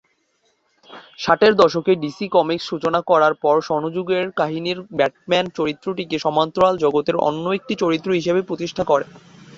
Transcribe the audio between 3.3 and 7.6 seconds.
পর স্বর্ণযুগের কাহিনীর ব্যাটম্যান চরিত্রটিকে সমান্তরাল জগতের অন্য